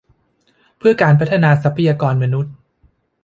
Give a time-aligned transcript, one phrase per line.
[0.77, 2.53] เพื่อการพัฒนาทรัพยากรมนุษย์